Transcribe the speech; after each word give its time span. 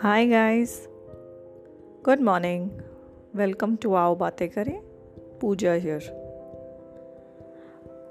Hi 0.00 0.26
guys, 0.26 0.86
good 2.04 2.20
morning. 2.20 2.66
Welcome 3.34 3.72
to 3.78 3.88
Aao 4.00 4.16
Baate 4.18 4.54
Kare. 4.54 4.74
Pooja 5.40 5.76
here. 5.80 6.02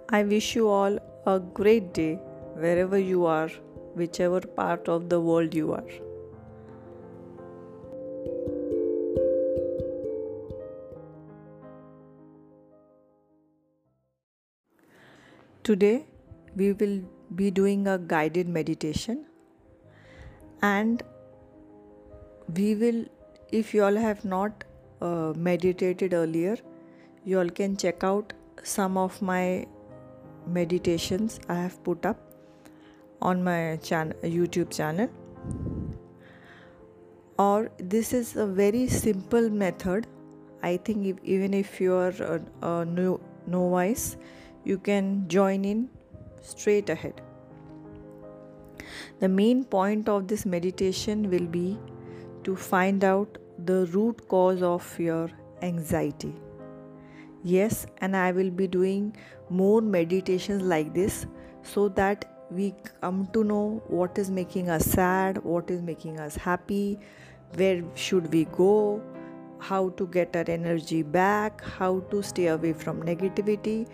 I 0.09 0.23
wish 0.23 0.53
you 0.57 0.67
all 0.67 0.99
a 1.25 1.39
great 1.39 1.93
day 1.93 2.15
wherever 2.65 2.99
you 2.99 3.25
are, 3.25 3.47
whichever 3.95 4.41
part 4.41 4.89
of 4.89 5.07
the 5.07 5.21
world 5.21 5.53
you 5.53 5.71
are. 5.71 5.87
Today 15.63 16.05
we 16.53 16.73
will 16.73 17.01
be 17.33 17.49
doing 17.49 17.87
a 17.87 17.97
guided 17.97 18.49
meditation 18.49 19.25
and 20.61 21.01
we 22.55 22.75
will 22.75 23.03
if 23.51 23.73
you 23.73 23.83
all 23.83 23.95
have 23.95 24.23
not 24.25 24.63
uh, 25.01 25.33
meditated 25.35 26.13
earlier 26.13 26.57
you 27.25 27.39
all 27.39 27.49
can 27.49 27.75
check 27.75 28.03
out 28.03 28.33
some 28.63 28.97
of 28.97 29.21
my 29.21 29.65
meditations 30.45 31.39
i 31.49 31.55
have 31.55 31.83
put 31.83 32.05
up 32.05 32.27
on 33.21 33.43
my 33.43 33.77
channel 33.81 34.15
youtube 34.23 34.71
channel. 34.75 35.09
Or 37.39 37.69
this 37.77 38.13
is 38.13 38.35
a 38.35 38.47
very 38.47 38.87
simple 38.87 39.49
method. 39.49 40.07
I 40.63 40.77
think 40.77 41.05
if, 41.05 41.17
even 41.23 41.53
if 41.53 41.79
you 41.79 41.93
are 41.93 42.41
a 42.63 42.85
new 42.85 43.19
novice 43.45 44.17
you 44.63 44.77
can 44.77 45.27
join 45.27 45.63
in 45.63 45.89
straight 46.41 46.89
ahead. 46.89 47.21
The 49.19 49.29
main 49.29 49.63
point 49.63 50.09
of 50.09 50.27
this 50.27 50.45
meditation 50.45 51.29
will 51.29 51.45
be 51.45 51.77
to 52.47 52.55
find 52.55 53.03
out 53.03 53.37
the 53.65 53.85
root 53.87 54.27
cause 54.29 54.61
of 54.63 54.99
your 54.99 55.29
anxiety. 55.61 56.33
Yes, 57.43 57.85
and 57.99 58.15
I 58.15 58.31
will 58.31 58.49
be 58.49 58.67
doing 58.67 59.15
more 59.49 59.81
meditations 59.81 60.63
like 60.63 60.93
this 60.93 61.25
so 61.61 61.89
that 61.89 62.25
we 62.49 62.73
come 63.01 63.27
to 63.33 63.43
know 63.43 63.83
what 63.87 64.17
is 64.17 64.31
making 64.31 64.69
us 64.69 64.85
sad, 64.85 65.43
what 65.43 65.69
is 65.69 65.81
making 65.81 66.19
us 66.19 66.35
happy, 66.35 66.99
where 67.55 67.83
should 67.95 68.31
we 68.33 68.45
go, 68.45 69.01
how 69.59 69.89
to 69.89 70.07
get 70.07 70.35
our 70.35 70.45
energy 70.47 71.03
back, 71.03 71.63
how 71.63 71.99
to 72.11 72.21
stay 72.21 72.47
away 72.47 72.73
from 72.73 73.03
negativity, 73.03 73.87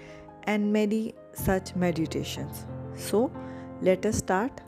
and 0.43 0.71
many 0.71 1.15
such 1.33 1.75
meditations. 1.75 2.65
So, 2.95 3.31
let 3.81 4.05
us 4.05 4.17
start 4.17 4.61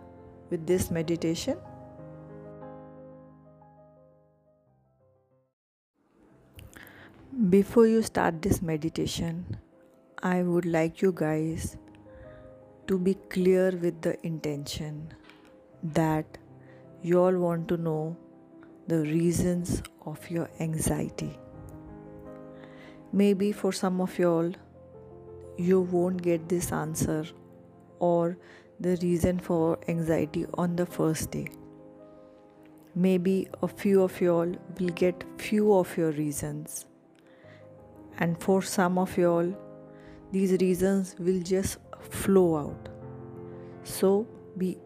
with 0.49 0.65
this 0.65 0.89
meditation. 0.89 1.57
Before 7.35 7.85
you 7.85 8.01
start 8.01 8.41
this 8.41 8.61
meditation, 8.61 9.57
I 10.23 10.41
would 10.41 10.63
like 10.65 11.01
you 11.01 11.11
guys 11.11 11.75
to 12.87 12.97
be 12.97 13.15
clear 13.29 13.71
with 13.71 14.01
the 14.01 14.25
intention 14.25 15.13
that 15.83 16.37
you 17.01 17.19
all 17.19 17.37
want 17.37 17.67
to 17.67 17.75
know 17.75 18.15
the 18.87 18.99
reasons 19.01 19.83
of 20.05 20.31
your 20.31 20.49
anxiety. 20.61 21.37
Maybe 23.11 23.51
for 23.51 23.73
some 23.73 23.99
of 23.99 24.17
you 24.17 24.29
all, 24.29 24.51
you 25.57 25.81
won't 25.81 26.21
get 26.21 26.47
this 26.47 26.71
answer 26.71 27.25
or 27.99 28.37
the 28.79 28.97
reason 29.01 29.39
for 29.39 29.77
anxiety 29.89 30.45
on 30.53 30.77
the 30.77 30.85
first 30.85 31.31
day. 31.31 31.49
Maybe 32.95 33.49
a 33.61 33.67
few 33.67 34.03
of 34.03 34.21
you 34.21 34.31
all 34.31 34.55
will 34.79 34.95
get 35.03 35.25
few 35.37 35.73
of 35.73 35.97
your 35.97 36.11
reasons 36.11 36.85
and 38.17 38.41
for 38.41 38.61
some 38.61 38.97
of 38.97 39.17
you 39.17 39.29
all 39.29 39.53
these 40.31 40.51
reasons 40.61 41.15
will 41.19 41.41
just 41.41 41.77
flow 41.99 42.57
out. 42.57 42.89
So 43.83 44.27
be 44.57 44.77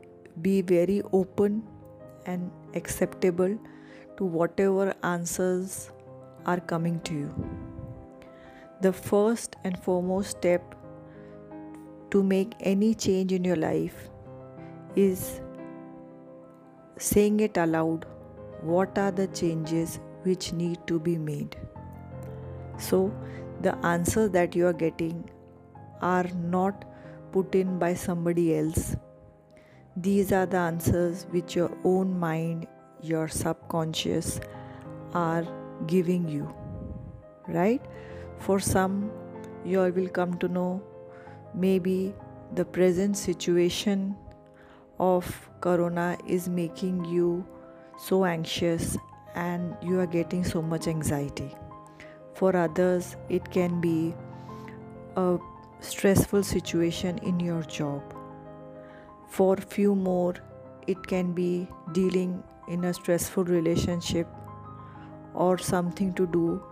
be 0.42 0.62
very 0.62 1.02
open 1.12 1.64
and 2.26 2.52
acceptable 2.76 3.58
to 4.18 4.26
whatever 4.26 4.94
answers 5.04 5.92
are 6.46 6.60
coming 6.60 7.00
to 7.02 7.14
you. 7.14 7.50
The 8.82 8.94
first 8.94 9.56
and 9.64 9.78
foremost 9.78 10.32
step 10.32 10.76
to 12.12 12.24
make 12.24 12.54
any 12.60 12.94
change 12.94 13.34
in 13.34 13.44
your 13.44 13.56
life 13.56 14.10
is 14.96 15.42
saying 16.98 17.40
it 17.40 17.58
aloud 17.58 18.06
what 18.62 18.98
are 18.98 19.12
the 19.12 19.28
changes 19.28 20.00
which 20.24 20.52
need 20.54 20.80
to 20.88 21.00
be 21.00 21.18
made 21.18 21.56
so, 22.80 23.14
the 23.62 23.76
answers 23.86 24.30
that 24.32 24.56
you 24.56 24.66
are 24.66 24.74
getting 24.74 25.30
are 26.02 26.28
not 26.34 26.86
put 27.34 27.54
in 27.54 27.78
by 27.78 27.94
somebody 27.94 28.58
else. 28.58 28.96
These 29.98 30.32
are 30.32 30.46
the 30.46 30.58
answers 30.58 31.26
which 31.30 31.56
your 31.56 31.72
own 31.84 32.18
mind, 32.18 32.68
your 33.02 33.28
subconscious 33.28 34.40
are 35.14 35.46
giving 35.88 36.28
you. 36.28 36.54
Right? 37.48 37.82
For 38.38 38.60
some, 38.60 39.12
you 39.66 39.82
all 39.82 39.90
will 39.90 40.08
come 40.08 40.38
to 40.38 40.48
know 40.48 40.82
maybe 41.54 42.16
the 42.56 42.64
present 42.64 43.18
situation 43.18 44.16
of 45.00 45.50
corona 45.60 46.18
is 46.26 46.48
making 46.48 47.04
you 47.06 47.46
so 47.98 48.24
anxious 48.24 48.98
and 49.36 49.76
you 49.82 50.00
are 50.00 50.08
getting 50.08 50.44
so 50.44 50.62
much 50.62 50.88
anxiety 50.88 51.54
for 52.40 52.56
others, 52.56 53.18
it 53.28 53.52
can 53.52 53.82
be 53.82 54.14
a 55.18 55.38
stressful 55.82 56.42
situation 56.42 57.18
in 57.18 57.38
your 57.38 57.64
job. 57.64 58.02
For 59.28 59.58
few 59.58 59.94
more, 59.94 60.36
it 60.88 61.06
can 61.06 61.34
be 61.34 61.68
dealing 61.92 62.42
in 62.70 62.86
a 62.86 62.94
stressful 62.94 63.44
relationship 63.44 64.28
or 65.34 65.58
something 65.58 66.14
to 66.14 66.26
do 66.28 66.64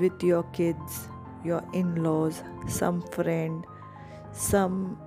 with 0.00 0.24
your 0.24 0.42
kids, 0.58 1.08
your 1.44 1.62
in 1.72 2.02
laws, 2.02 2.42
some 2.66 3.00
friend, 3.12 3.64
some 4.32 4.98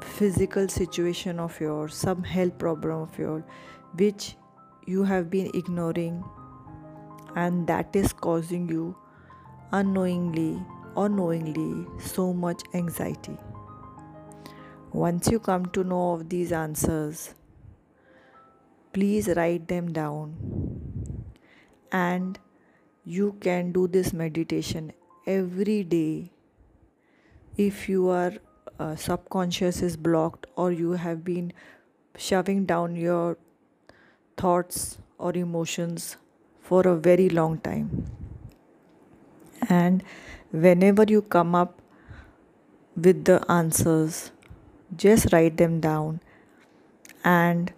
physical 0.00 0.68
situation 0.68 1.40
of 1.40 1.60
yours, 1.60 1.94
some 1.94 2.22
health 2.22 2.56
problem 2.58 3.02
of 3.02 3.18
yours, 3.18 3.42
which 3.96 4.36
you 4.86 5.02
have 5.02 5.28
been 5.28 5.50
ignoring, 5.52 6.22
and 7.34 7.66
that 7.66 7.94
is 7.96 8.12
causing 8.12 8.68
you 8.68 8.96
unknowingly 9.72 10.62
or 10.94 11.08
knowingly 11.08 11.86
so 11.98 12.32
much 12.32 12.62
anxiety. 12.74 13.36
Once 14.92 15.28
you 15.28 15.38
come 15.38 15.66
to 15.66 15.84
know 15.84 16.12
of 16.12 16.28
these 16.28 16.50
answers, 16.50 17.34
please 18.92 19.28
write 19.36 19.68
them 19.68 19.92
down. 19.92 20.34
And 21.92 22.38
you 23.04 23.36
can 23.40 23.72
do 23.72 23.86
this 23.86 24.12
meditation 24.12 24.92
every 25.26 25.84
day. 25.84 26.32
If 27.56 27.88
your 27.88 28.34
uh, 28.78 28.96
subconscious 28.96 29.82
is 29.82 29.96
blocked 29.96 30.46
or 30.56 30.72
you 30.72 30.92
have 30.92 31.24
been 31.24 31.52
shoving 32.16 32.64
down 32.64 32.96
your 32.96 33.36
thoughts 34.36 34.98
or 35.18 35.32
emotions 35.34 36.16
for 36.60 36.86
a 36.86 36.96
very 36.96 37.28
long 37.28 37.58
time 37.58 38.06
and 39.68 40.02
whenever 40.50 41.04
you 41.08 41.22
come 41.22 41.54
up 41.54 41.80
with 42.96 43.24
the 43.24 43.38
answers 43.50 44.30
just 44.96 45.32
write 45.32 45.56
them 45.56 45.78
down 45.80 46.20
and 47.24 47.72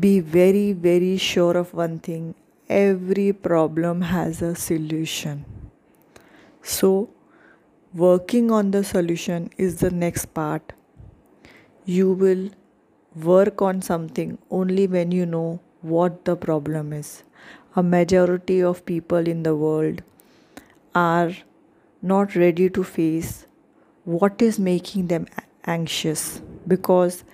be 0.00 0.18
very 0.20 0.72
very 0.72 1.16
sure 1.16 1.56
of 1.56 1.72
one 1.72 1.98
thing 1.98 2.34
every 2.68 3.32
problem 3.32 4.02
has 4.02 4.42
a 4.42 4.54
solution. 4.54 5.44
So 6.62 7.08
working 7.94 8.50
on 8.50 8.70
the 8.72 8.84
solution 8.84 9.50
is 9.56 9.76
the 9.76 9.90
next 9.90 10.26
part. 10.34 10.74
You 11.86 12.12
will 12.12 12.50
work 13.14 13.62
on 13.62 13.80
something 13.80 14.36
only 14.50 14.86
when 14.86 15.12
you 15.12 15.24
know 15.24 15.60
what 15.80 16.24
the 16.26 16.36
problem 16.36 16.92
is. 16.92 17.22
A 17.74 17.82
majority 17.82 18.62
of 18.62 18.84
people 18.84 19.26
in 19.26 19.42
the 19.42 19.56
world 19.56 20.02
are 20.98 21.32
not 22.12 22.34
ready 22.42 22.68
to 22.78 22.84
face 22.84 23.46
what 24.04 24.42
is 24.48 24.58
making 24.58 25.08
them 25.08 25.26
anxious 25.66 26.22
because 26.66 27.24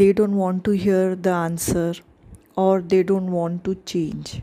they 0.00 0.12
don't 0.12 0.36
want 0.36 0.64
to 0.64 0.72
hear 0.86 1.14
the 1.14 1.30
answer 1.30 1.94
or 2.56 2.80
they 2.80 3.02
don't 3.02 3.30
want 3.30 3.64
to 3.64 3.74
change. 3.92 4.42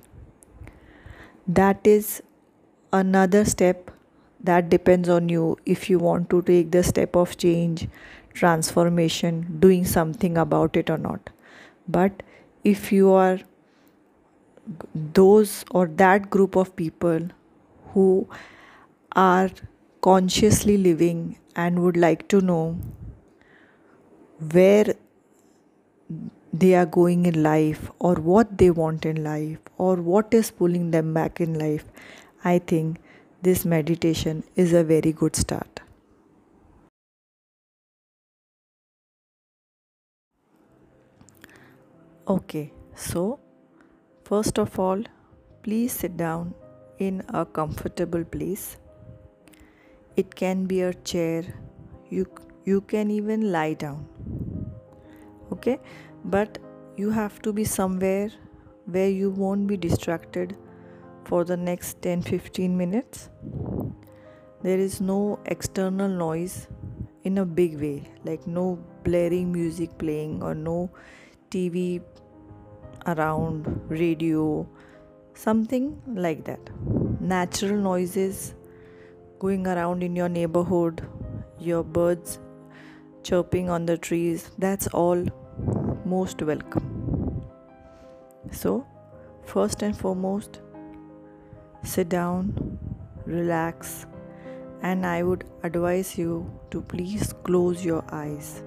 That 1.47 1.85
is 1.85 2.23
another 2.93 3.43
step 3.45 3.91
that 4.49 4.69
depends 4.69 5.09
on 5.09 5.29
you 5.29 5.57
if 5.65 5.89
you 5.89 5.99
want 5.99 6.29
to 6.29 6.41
take 6.41 6.71
the 6.71 6.83
step 6.83 7.15
of 7.15 7.37
change, 7.37 7.87
transformation, 8.33 9.57
doing 9.59 9.85
something 9.85 10.37
about 10.37 10.77
it 10.77 10.89
or 10.89 10.97
not. 10.97 11.29
But 11.87 12.23
if 12.63 12.91
you 12.91 13.11
are 13.11 13.39
those 14.95 15.65
or 15.71 15.87
that 15.87 16.29
group 16.29 16.55
of 16.55 16.75
people 16.75 17.27
who 17.95 18.27
are 19.13 19.49
consciously 20.01 20.77
living 20.77 21.39
and 21.55 21.81
would 21.81 21.97
like 21.97 22.27
to 22.27 22.41
know 22.41 22.77
where 24.51 24.93
they 26.53 26.73
are 26.75 26.85
going 26.85 27.25
in 27.25 27.41
life 27.43 27.89
or 27.99 28.15
what 28.15 28.57
they 28.57 28.69
want 28.69 29.05
in 29.05 29.23
life 29.23 29.59
or 29.77 29.95
what 29.95 30.33
is 30.33 30.51
pulling 30.51 30.91
them 30.91 31.13
back 31.13 31.41
in 31.41 31.57
life, 31.59 31.85
I 32.43 32.59
think 32.59 32.99
this 33.41 33.65
meditation 33.65 34.43
is 34.55 34.73
a 34.73 34.83
very 34.83 35.11
good 35.11 35.35
start. 35.35 35.81
Okay, 42.27 42.71
so 42.95 43.39
first 44.23 44.57
of 44.59 44.79
all, 44.79 45.03
please 45.63 45.91
sit 45.93 46.17
down 46.17 46.53
in 46.99 47.23
a 47.33 47.45
comfortable 47.45 48.23
place. 48.23 48.77
It 50.15 50.33
can 50.33 50.65
be 50.65 50.81
a 50.81 50.93
chair, 50.93 51.43
you, 52.09 52.25
you 52.63 52.81
can 52.81 53.11
even 53.11 53.51
lie 53.51 53.73
down. 53.73 54.07
Okay, 55.51 55.79
but 56.23 56.57
you 56.95 57.09
have 57.11 57.41
to 57.41 57.53
be 57.53 57.63
somewhere 57.63 58.29
where 58.85 59.09
you 59.09 59.29
won't 59.29 59.67
be 59.67 59.77
distracted 59.77 60.55
for 61.25 61.43
the 61.43 61.57
next 61.57 62.01
10 62.01 62.21
15 62.21 62.77
minutes. 62.77 63.29
There 64.61 64.79
is 64.79 65.01
no 65.01 65.39
external 65.45 66.07
noise 66.07 66.67
in 67.23 67.39
a 67.39 67.45
big 67.45 67.79
way, 67.79 68.09
like 68.23 68.47
no 68.47 68.79
blaring 69.03 69.51
music 69.51 69.97
playing 69.97 70.41
or 70.41 70.55
no 70.55 70.89
TV 71.49 72.01
around, 73.05 73.81
radio, 73.89 74.67
something 75.35 76.01
like 76.07 76.43
that. 76.45 76.59
Natural 77.19 77.77
noises 77.77 78.55
going 79.39 79.67
around 79.67 80.03
in 80.03 80.15
your 80.15 80.29
neighborhood, 80.29 81.07
your 81.59 81.83
birds 81.83 82.39
chirping 83.23 83.69
on 83.69 83.85
the 83.85 83.97
trees, 83.97 84.51
that's 84.57 84.87
all 84.87 85.25
most 86.05 86.41
welcome. 86.41 87.41
So, 88.51 88.85
first 89.43 89.81
and 89.81 89.97
foremost, 89.97 90.61
sit 91.83 92.09
down, 92.09 92.77
relax, 93.25 94.05
and 94.81 95.05
I 95.05 95.23
would 95.23 95.43
advise 95.63 96.17
you 96.17 96.49
to 96.71 96.81
please 96.81 97.33
close 97.43 97.83
your 97.83 98.03
eyes. 98.11 98.63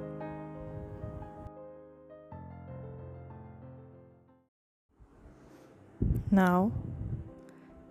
Now, 6.31 6.73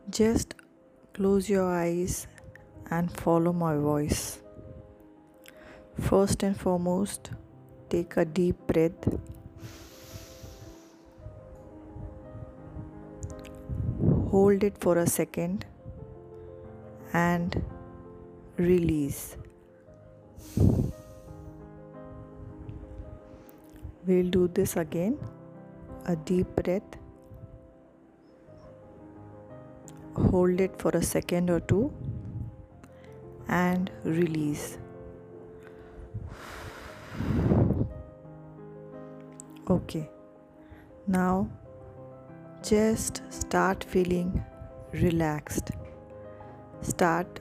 just 0.09 0.55
close 1.13 1.49
your 1.49 1.65
eyes 1.65 2.27
and 2.91 3.11
follow 3.11 3.53
my 3.53 3.75
voice. 3.75 4.39
First 5.99 6.43
and 6.43 6.55
foremost, 6.55 7.31
take 7.89 8.17
a 8.17 8.25
deep 8.25 8.55
breath 8.67 9.07
hold 14.31 14.63
it 14.67 14.77
for 14.83 14.97
a 14.97 15.07
second 15.07 15.65
and 17.13 17.63
release. 18.57 19.37
We'll 24.05 24.29
do 24.29 24.47
this 24.59 24.75
again. 24.75 25.17
A 26.05 26.15
deep 26.15 26.55
breath. 26.55 27.06
Hold 30.29 30.59
it 30.61 30.77
for 30.77 30.91
a 30.91 31.01
second 31.01 31.49
or 31.49 31.59
two 31.59 31.93
and 33.47 33.89
release. 34.03 34.77
Okay. 39.69 40.09
Now 41.07 41.49
just 42.61 43.21
start 43.29 43.83
feeling 43.83 44.43
relaxed. 44.91 45.71
Start 46.81 47.39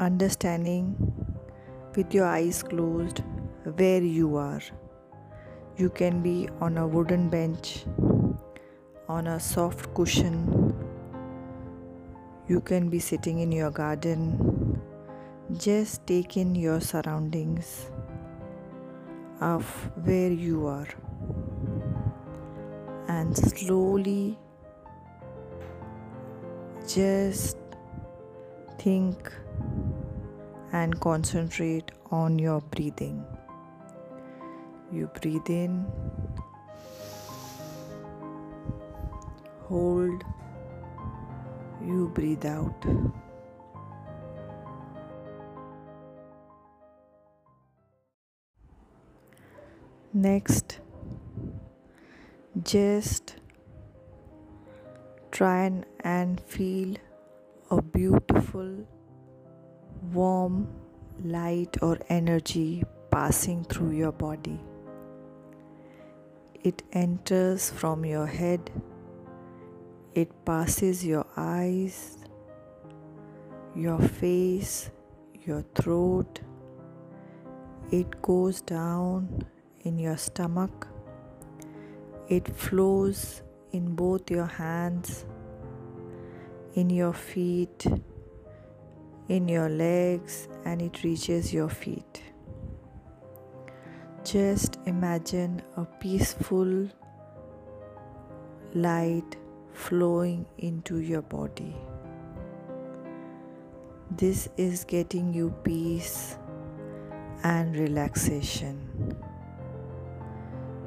understanding 0.00 0.96
with 1.94 2.12
your 2.12 2.26
eyes 2.26 2.62
closed 2.62 3.22
where 3.76 4.02
you 4.02 4.36
are. 4.36 4.60
You 5.76 5.90
can 5.90 6.22
be 6.22 6.48
on 6.60 6.78
a 6.78 6.86
wooden 6.86 7.28
bench, 7.28 7.84
on 9.08 9.28
a 9.28 9.38
soft 9.38 9.94
cushion. 9.94 10.57
You 12.48 12.60
can 12.62 12.88
be 12.88 12.98
sitting 12.98 13.40
in 13.40 13.52
your 13.52 13.70
garden. 13.70 14.80
Just 15.58 16.06
take 16.06 16.38
in 16.38 16.54
your 16.54 16.80
surroundings 16.80 17.90
of 19.40 19.64
where 20.04 20.32
you 20.32 20.66
are 20.66 20.88
and 23.08 23.36
slowly 23.36 24.38
just 26.86 27.58
think 28.78 29.30
and 30.72 30.98
concentrate 31.00 31.92
on 32.10 32.38
your 32.38 32.62
breathing. 32.62 33.24
You 34.90 35.10
breathe 35.20 35.50
in, 35.50 35.86
hold, 39.66 40.24
you 41.84 42.10
breathe 42.14 42.46
out. 42.46 42.84
Next, 50.12 50.80
just 52.64 53.36
try 55.30 55.70
and 56.00 56.40
feel 56.40 56.96
a 57.70 57.82
beautiful, 57.82 58.86
warm 60.12 60.66
light 61.22 61.76
or 61.82 61.98
energy 62.08 62.82
passing 63.10 63.64
through 63.64 63.92
your 63.92 64.12
body. 64.12 64.58
It 66.64 66.82
enters 66.92 67.70
from 67.70 68.04
your 68.04 68.26
head, 68.26 68.70
it 70.20 70.30
passes 70.44 71.04
your 71.04 71.26
eyes, 71.36 72.18
your 73.74 74.00
face, 74.00 74.90
your 75.46 75.62
throat, 75.74 76.40
it 77.90 78.20
goes 78.22 78.60
down 78.60 79.46
in 79.84 79.98
your 79.98 80.16
stomach 80.16 80.88
it 82.28 82.46
flows 82.54 83.40
in 83.72 83.94
both 83.94 84.30
your 84.30 84.44
hands, 84.44 85.24
in 86.74 86.90
your 86.90 87.14
feet, 87.14 87.86
in 89.28 89.48
your 89.48 89.70
legs, 89.70 90.46
and 90.66 90.82
it 90.82 91.02
reaches 91.02 91.54
your 91.54 91.70
feet. 91.70 92.22
Just 94.24 94.78
imagine 94.84 95.62
a 95.78 95.86
peaceful 95.86 96.90
light 98.74 99.36
flowing 99.78 100.44
into 100.58 100.98
your 100.98 101.22
body. 101.22 101.74
This 104.10 104.48
is 104.56 104.82
getting 104.82 105.32
you 105.32 105.54
peace 105.62 106.36
and 107.44 107.76
relaxation. 107.76 108.76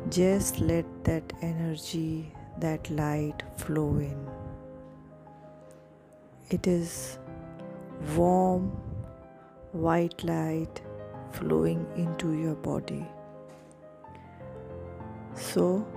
Just 0.10 0.60
let 0.60 0.86
that 1.06 1.32
energy, 1.42 2.34
that 2.60 2.90
light 2.92 3.44
flow 3.56 3.96
in. 3.98 4.30
It 6.50 6.68
is 6.68 7.18
warm, 8.18 8.72
white 9.72 10.22
light 10.26 10.82
flowing 11.32 11.88
into 11.96 12.34
your 12.34 12.56
body. 12.56 13.08
So, 15.34 15.88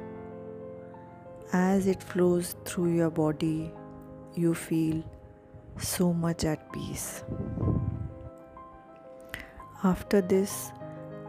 as 1.54 1.87
it 1.87 2.02
flows 2.02 2.56
through 2.64 2.92
your 2.92 3.11
body, 3.11 3.70
you 4.34 4.52
feel 4.52 5.04
so 5.78 6.12
much 6.12 6.44
at 6.44 6.73
peace. 6.73 7.23
After 9.84 10.20
this, 10.20 10.73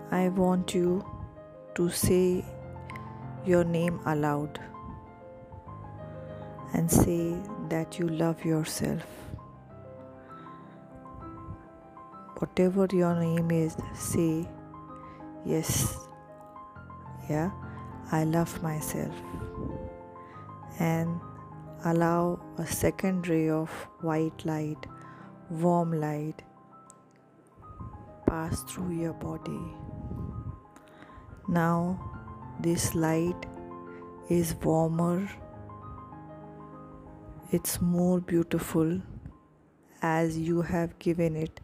I 0.09 0.29
want 0.29 0.73
you 0.73 1.05
to 1.75 1.89
say 1.89 2.43
your 3.45 3.63
name 3.63 3.99
aloud 4.07 4.59
and 6.73 6.89
say 6.89 7.35
that 7.69 7.99
you 7.99 8.07
love 8.07 8.43
yourself. 8.43 9.03
Whatever 12.39 12.87
your 12.91 13.13
name 13.13 13.51
is, 13.51 13.77
say, 13.93 14.49
Yes, 15.45 15.99
yeah, 17.29 17.51
I 18.11 18.23
love 18.23 18.63
myself. 18.63 19.13
And 20.79 21.19
allow 21.83 22.39
a 22.57 22.65
second 22.65 23.27
ray 23.27 23.49
of 23.49 23.69
white 24.01 24.45
light, 24.45 24.87
warm 25.49 25.93
light, 25.93 26.41
pass 28.27 28.63
through 28.63 28.99
your 28.99 29.13
body. 29.13 29.61
Now, 31.47 31.99
this 32.59 32.95
light 32.95 33.45
is 34.29 34.55
warmer, 34.55 35.29
it's 37.51 37.79
more 37.79 38.19
beautiful 38.19 39.01
as 40.01 40.37
you 40.37 40.61
have 40.63 40.97
given 40.99 41.35
it 41.35 41.61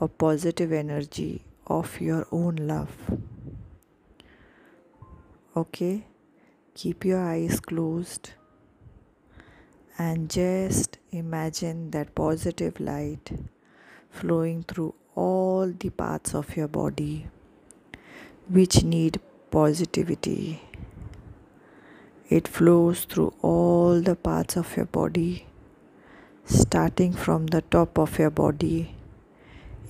a 0.00 0.08
positive 0.08 0.72
energy 0.72 1.44
of 1.66 2.00
your 2.00 2.26
own 2.32 2.56
love. 2.56 2.90
Okay, 5.56 6.06
keep 6.74 7.04
your 7.04 7.20
eyes 7.20 7.60
closed 7.60 8.32
and 9.98 10.30
just 10.30 10.98
imagine 11.10 11.90
that 11.90 12.14
positive 12.14 12.80
light 12.80 13.30
flowing 14.10 14.62
through 14.62 14.94
all 15.14 15.66
the 15.66 15.90
parts 15.90 16.34
of 16.34 16.56
your 16.56 16.68
body 16.68 17.26
which 18.48 18.82
need 18.82 19.20
positivity. 19.50 20.62
It 22.28 22.48
flows 22.48 23.04
through 23.04 23.34
all 23.42 24.00
the 24.00 24.16
parts 24.16 24.56
of 24.56 24.76
your 24.76 24.86
body, 24.86 25.46
starting 26.44 27.12
from 27.12 27.46
the 27.48 27.60
top 27.60 27.98
of 27.98 28.18
your 28.18 28.30
body. 28.30 28.94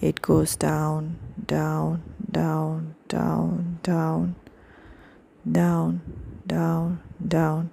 It 0.00 0.20
goes 0.20 0.56
down, 0.56 1.18
down, 1.46 2.02
down, 2.30 2.96
down, 3.08 3.78
down, 3.82 4.34
down, 5.50 6.00
down, 6.46 7.00
down 7.26 7.70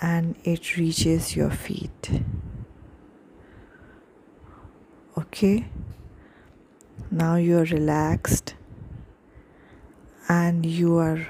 and 0.00 0.36
it 0.44 0.76
reaches 0.76 1.34
your 1.34 1.50
feet. 1.50 2.10
Okay, 5.18 5.66
now 7.10 7.36
you're 7.36 7.64
relaxed 7.64 8.54
and 10.28 10.66
you 10.66 10.96
are 10.98 11.26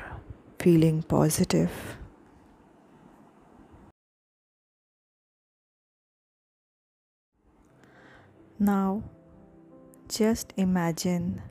feeling 0.59 1.03
positive. 1.03 1.71
Now, 8.59 9.03
just 10.09 10.53
imagine 10.57 11.43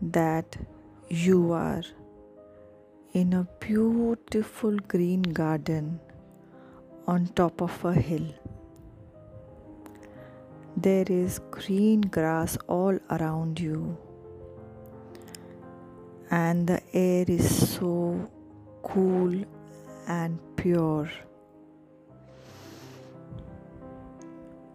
that 0.00 0.56
you 1.08 1.52
are 1.52 1.82
in 3.12 3.32
a 3.32 3.48
beautiful 3.60 4.76
green 4.76 5.22
garden 5.22 6.00
on 7.06 7.26
top 7.28 7.60
of 7.60 7.84
a 7.84 7.92
hill. 7.94 8.26
There 10.76 11.04
is 11.08 11.40
green 11.50 12.00
grass 12.00 12.56
all 12.68 12.98
around 13.10 13.60
you, 13.60 13.96
and 16.30 16.66
the 16.66 16.80
air 16.92 17.24
is 17.28 17.74
so 17.76 18.28
cool 18.82 19.44
and 20.08 20.38
pure. 20.56 21.10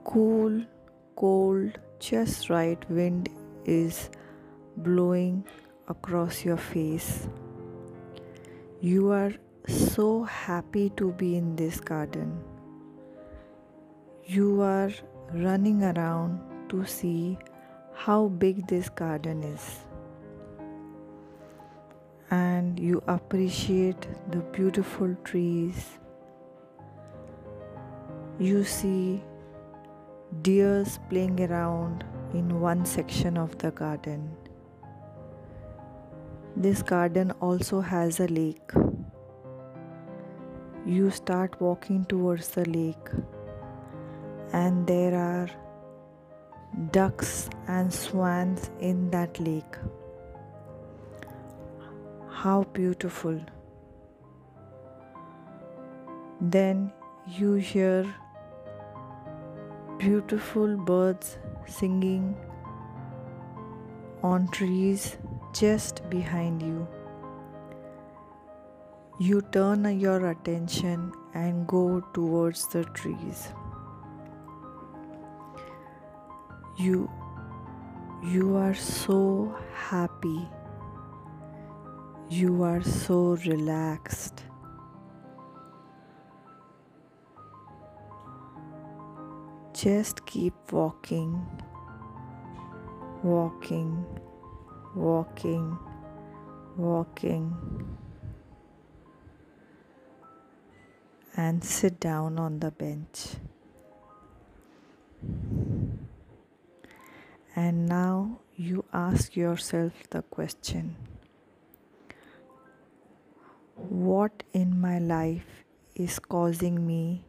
Cool, 0.06 0.64
cold, 1.16 1.78
just 2.00 2.50
right 2.50 2.90
wind 2.90 3.30
is 3.66 4.10
blowing 4.78 5.46
across 5.88 6.46
your 6.46 6.58
face. 6.58 7.28
You 8.82 9.12
are 9.12 9.34
so 9.68 10.24
happy 10.24 10.90
to 10.92 11.12
be 11.12 11.36
in 11.36 11.56
this 11.56 11.80
garden. 11.80 12.40
You 14.26 14.62
are 14.62 14.92
running 15.34 15.84
around 15.84 16.40
to 16.70 16.86
see 16.86 17.38
how 17.94 18.28
big 18.28 18.68
this 18.68 18.90
garden 18.90 19.44
is. 19.44 19.80
And 22.32 22.80
you 22.80 23.04
appreciate 23.08 24.08
the 24.32 24.38
beautiful 24.38 25.16
trees. 25.24 26.00
You 28.40 28.64
see 28.64 29.24
deers 30.44 31.00
playing 31.10 31.42
around 31.42 32.06
in 32.34 32.60
one 32.60 32.86
section 32.86 33.38
of 33.38 33.58
the 33.58 33.72
garden. 33.72 34.30
This 36.56 36.82
garden 36.84 37.32
also 37.42 37.82
has 37.82 38.20
a 38.20 38.28
lake. 38.28 38.72
You 40.86 41.12
start 41.12 41.60
walking 41.62 42.06
towards 42.06 42.50
the 42.50 42.64
lake, 42.68 43.10
and 44.54 44.88
there 44.88 45.14
are 45.14 45.50
ducks 46.92 47.50
and 47.68 47.94
swans 47.94 48.72
in 48.80 49.10
that 49.12 49.40
lake. 49.40 49.76
How 52.30 52.64
beautiful! 52.74 53.40
Then 56.42 56.92
you 57.28 57.54
hear 57.56 58.06
beautiful 59.98 60.78
birds 60.78 61.38
singing 61.68 62.36
on 64.24 64.48
trees 64.48 65.18
just 65.54 66.10
behind 66.10 66.62
you. 66.62 66.88
You 69.22 69.42
turn 69.42 70.00
your 70.00 70.30
attention 70.30 71.12
and 71.34 71.68
go 71.68 72.00
towards 72.14 72.70
the 72.70 72.86
trees. 72.86 73.50
You 76.78 77.12
you 78.24 78.56
are 78.56 78.74
so 78.74 79.54
happy. 79.74 80.48
You 82.30 82.64
are 82.64 82.82
so 82.82 83.36
relaxed. 83.46 84.46
Just 89.74 90.26
keep 90.26 90.54
walking, 90.72 91.46
walking, 93.22 94.06
walking, 94.96 95.78
walking, 96.78 97.99
and 101.40 101.64
sit 101.64 102.02
down 102.02 102.38
on 102.38 102.60
the 102.60 102.70
bench. 102.70 103.38
And 107.56 107.88
now 107.88 108.42
you 108.58 108.84
ask 108.92 109.38
yourself 109.38 109.94
the 110.10 110.22
question 110.22 110.98
what 113.76 114.44
in 114.52 114.82
my 114.82 115.00
life 115.00 115.64
is 115.96 116.20
causing 116.20 116.86
me 116.86 117.24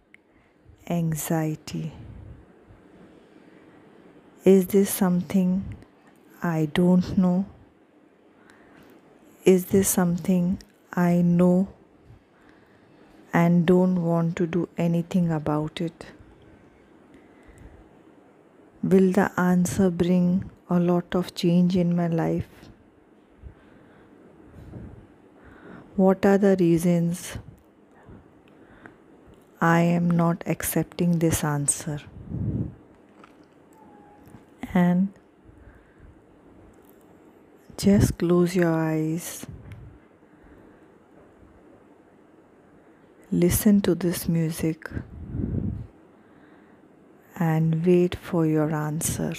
anxiety? 0.88 1.92
Is 4.44 4.66
this 4.66 4.90
something 4.90 5.76
I 6.42 6.68
don't 6.74 7.16
know? 7.16 7.46
Is 9.44 9.66
this 9.66 9.88
something 9.88 10.58
I 10.92 11.22
know 11.22 11.68
and 13.32 13.66
don't 13.66 14.02
want 14.02 14.36
to 14.36 14.46
do 14.46 14.68
anything 14.76 15.30
about 15.30 15.80
it? 15.80 16.06
Will 18.82 19.12
the 19.12 19.30
answer 19.38 19.90
bring 19.90 20.50
a 20.68 20.80
lot 20.80 21.14
of 21.14 21.34
change 21.34 21.76
in 21.76 21.94
my 21.94 22.06
life? 22.06 22.48
What 25.96 26.24
are 26.24 26.38
the 26.38 26.56
reasons 26.58 27.36
I 29.60 29.80
am 29.80 30.10
not 30.10 30.42
accepting 30.46 31.18
this 31.18 31.44
answer? 31.44 32.00
And 34.72 35.12
just 37.76 38.16
close 38.18 38.56
your 38.56 38.72
eyes. 38.72 39.46
Listen 43.32 43.80
to 43.82 43.94
this 43.94 44.28
music 44.28 44.90
and 47.36 47.86
wait 47.86 48.16
for 48.16 48.44
your 48.44 48.74
answer. 48.74 49.34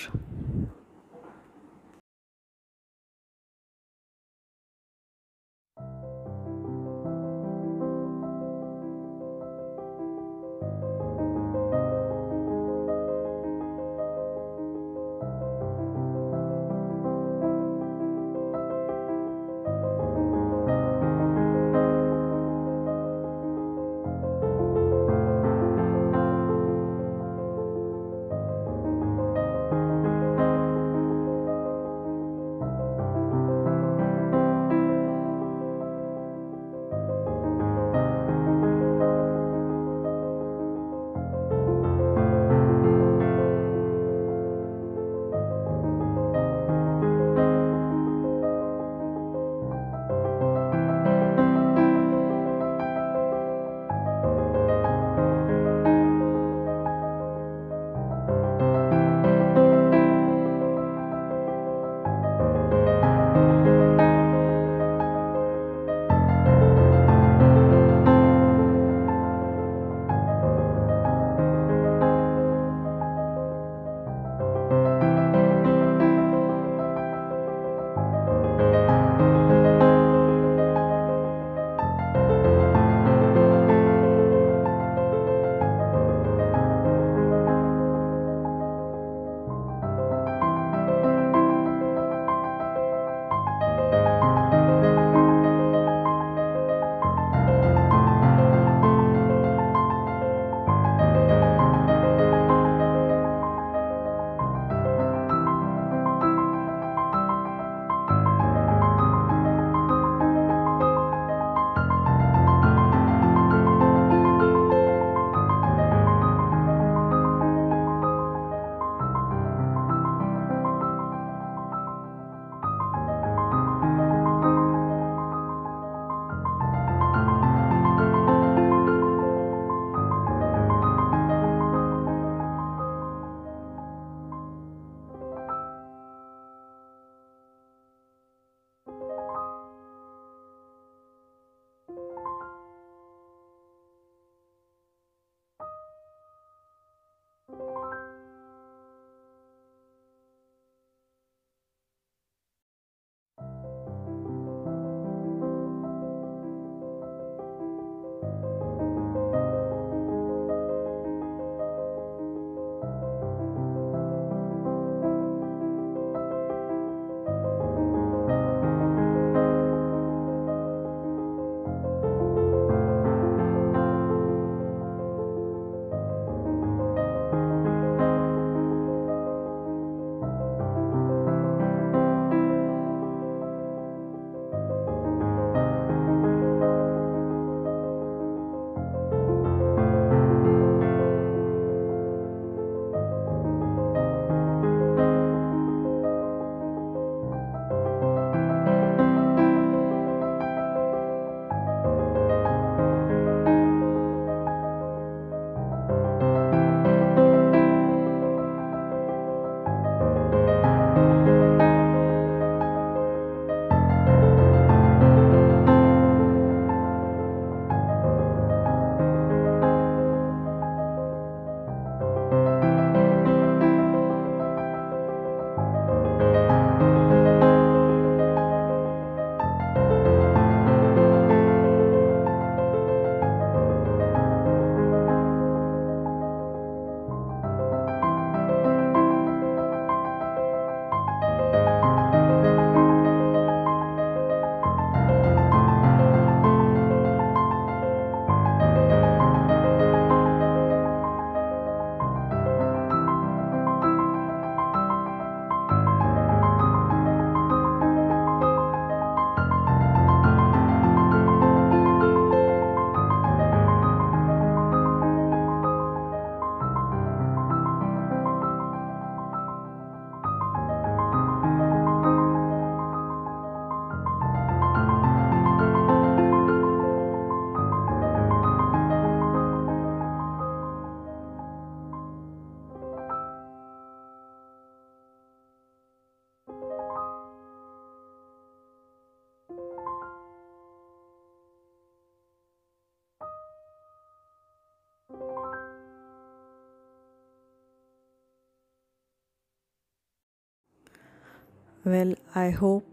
Well, 301.83 302.13
I 302.35 302.51
hope 302.51 302.85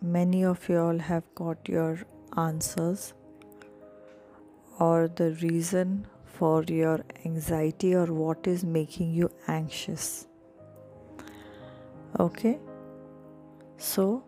many 0.00 0.42
of 0.42 0.66
you 0.70 0.78
all 0.78 0.98
have 0.98 1.24
got 1.34 1.68
your 1.68 1.98
answers 2.34 3.12
or 4.80 5.08
the 5.08 5.32
reason 5.42 6.06
for 6.24 6.62
your 6.62 7.00
anxiety 7.26 7.94
or 7.94 8.06
what 8.06 8.46
is 8.46 8.64
making 8.64 9.12
you 9.12 9.30
anxious. 9.48 10.26
Okay, 12.18 12.58
so 13.76 14.24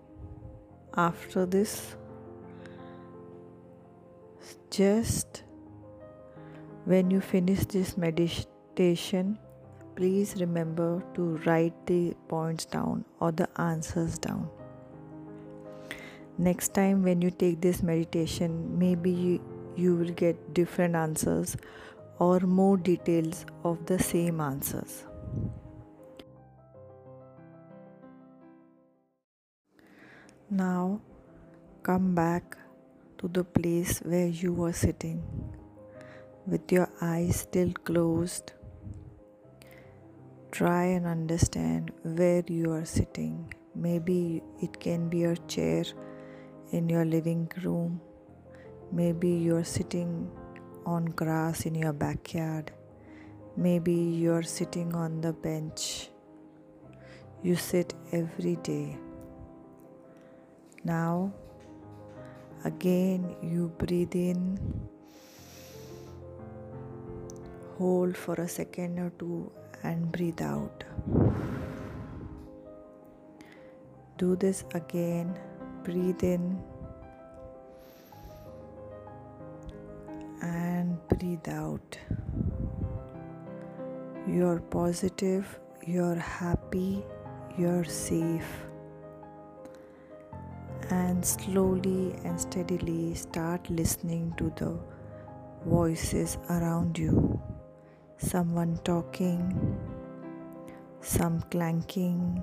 after 0.95 1.47
this, 1.47 1.97
just 4.71 5.45
when 6.85 7.11
you 7.11 7.23
finish 7.23 7.65
this 7.65 7.97
meditation, 7.97 9.39
please 9.97 10.35
remember 10.39 11.03
to 11.15 11.37
write 11.47 11.87
the 11.87 12.15
points 12.29 12.65
down 12.65 13.05
or 13.21 13.33
the 13.33 13.49
answers 13.61 14.19
down. 14.19 14.49
Next 16.37 16.75
time, 16.75 17.03
when 17.03 17.23
you 17.23 17.31
take 17.31 17.61
this 17.61 17.83
meditation, 17.83 18.79
maybe 18.79 19.11
you, 19.11 19.41
you 19.77 19.95
will 19.95 20.11
get 20.11 20.53
different 20.53 20.97
answers 20.97 21.57
or 22.19 22.41
more 22.41 22.77
details 22.77 23.47
of 23.63 23.87
the 23.87 23.99
same 23.99 24.41
answers. 24.41 25.05
Now, 30.51 31.01
come 31.83 32.15
back 32.15 32.57
to 33.19 33.29
the 33.29 33.45
place 33.45 34.01
where 34.01 34.27
you 34.27 34.53
were 34.53 34.73
sitting 34.73 35.23
with 36.47 36.71
your 36.71 36.89
eyes 37.01 37.37
still 37.37 37.73
closed. 37.85 38.53
Try 40.55 40.85
and 40.85 41.05
understand 41.05 41.91
where 42.05 42.45
you 42.47 42.71
are 42.75 42.85
sitting. 42.85 43.53
Maybe 43.75 44.41
it 44.63 44.79
can 44.79 45.09
be 45.09 45.25
a 45.25 45.35
chair 45.49 45.83
in 46.71 46.89
your 46.89 47.05
living 47.05 47.51
room. 47.65 48.01
Maybe 48.93 49.31
you 49.31 49.57
are 49.57 49.65
sitting 49.65 50.31
on 50.87 51.07
grass 51.07 51.67
in 51.67 51.75
your 51.75 51.93
backyard. 51.93 52.71
Maybe 53.57 53.95
you 53.95 54.33
are 54.33 54.45
sitting 54.45 54.95
on 54.95 55.21
the 55.21 55.33
bench. 55.33 56.11
You 57.43 57.57
sit 57.57 57.93
every 58.13 58.55
day. 58.55 58.97
Now, 60.85 61.35
again, 62.65 63.35
you 63.43 63.73
breathe 63.77 64.15
in, 64.15 64.57
hold 67.77 68.17
for 68.17 68.35
a 68.35 68.47
second 68.47 69.01
or 69.01 69.11
two, 69.19 69.51
and 69.85 70.11
breathe 70.11 70.43
out. 70.43 70.83
Do 74.19 74.35
this 74.35 74.65
again. 74.75 75.39
Breathe 75.85 76.25
in 76.25 76.59
and 80.43 80.99
breathe 81.09 81.49
out. 81.49 81.99
You're 84.27 84.61
positive, 84.61 85.61
you're 85.87 86.17
happy, 86.17 87.05
you're 87.59 87.85
safe 87.85 88.67
and 90.91 91.25
slowly 91.25 92.15
and 92.25 92.41
steadily 92.41 93.15
start 93.15 93.69
listening 93.71 94.35
to 94.37 94.53
the 94.57 94.79
voices 95.67 96.39
around 96.51 96.99
you. 96.99 97.41
Someone 98.19 98.79
talking, 98.85 99.74
some 101.05 101.43
clanking, 101.51 102.43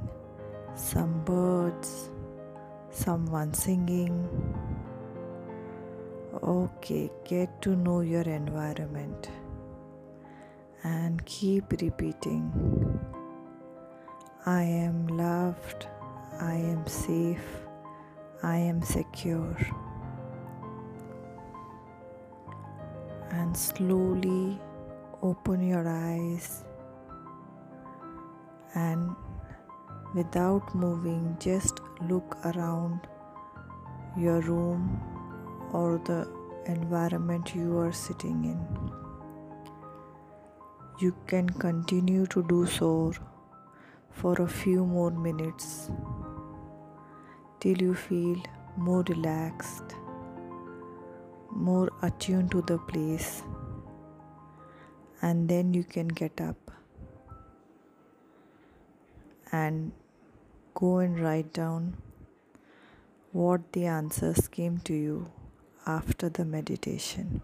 some 0.75 1.23
birds, 1.25 2.11
someone 2.91 3.53
singing. 3.53 4.29
Okay, 6.43 7.11
get 7.25 7.61
to 7.63 7.75
know 7.75 8.01
your 8.01 8.21
environment 8.21 9.29
and 10.83 11.25
keep 11.25 11.71
repeating 11.81 12.99
I 14.45 14.63
am 14.63 15.05
loved, 15.05 15.85
I 16.39 16.53
am 16.53 16.87
safe. 16.87 17.45
I 18.41 18.57
am 18.57 18.81
secure. 18.81 19.55
And 23.29 23.55
slowly 23.55 24.59
open 25.21 25.61
your 25.61 25.87
eyes 25.87 26.63
and 28.75 29.15
without 30.13 30.73
moving, 30.75 31.37
just 31.39 31.79
look 32.09 32.37
around 32.45 33.07
your 34.17 34.41
room 34.41 34.99
or 35.73 35.99
the 36.05 36.27
environment 36.65 37.55
you 37.55 37.77
are 37.77 37.91
sitting 37.91 38.43
in. 38.45 38.91
You 40.99 41.15
can 41.27 41.49
continue 41.49 42.25
to 42.27 42.43
do 42.43 42.65
so 42.65 43.13
for 44.11 44.33
a 44.41 44.47
few 44.47 44.85
more 44.85 45.11
minutes 45.11 45.89
till 47.59 47.77
you 47.77 47.95
feel 47.95 48.37
more 48.77 49.03
relaxed, 49.07 49.95
more 51.51 51.89
attuned 52.01 52.51
to 52.51 52.61
the 52.61 52.77
place, 52.77 53.43
and 55.21 55.49
then 55.49 55.73
you 55.73 55.83
can 55.83 56.07
get 56.07 56.39
up 56.41 56.71
and 59.51 59.91
go 60.73 60.99
and 60.99 61.19
write 61.19 61.53
down 61.53 61.97
what 63.31 63.71
the 63.73 63.85
answers 63.85 64.47
came 64.47 64.77
to 64.79 64.93
you 64.93 65.31
after 65.85 66.29
the 66.29 66.45
meditation. 66.45 67.41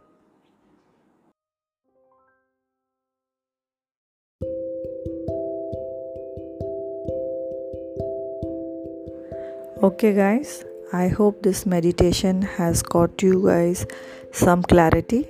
Okay, 9.83 10.13
guys, 10.13 10.65
I 10.91 11.07
hope 11.07 11.43
this 11.43 11.65
meditation 11.65 12.41
has 12.41 12.81
got 12.81 13.21
you 13.21 13.45
guys 13.45 13.85
some 14.31 14.63
clarity. 14.63 15.27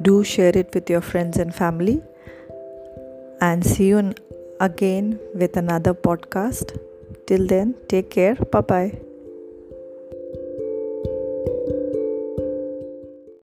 Do 0.00 0.24
share 0.24 0.56
it 0.56 0.74
with 0.74 0.88
your 0.88 1.02
friends 1.02 1.36
and 1.36 1.54
family, 1.54 2.02
and 3.42 3.64
see 3.64 3.88
you 3.88 4.14
again 4.60 5.18
with 5.34 5.56
another 5.56 5.94
podcast. 5.94 6.78
Till 7.26 7.46
then, 7.46 7.74
take 7.88 8.10
care. 8.10 8.34
Bye 8.34 8.60
bye. 8.60 9.13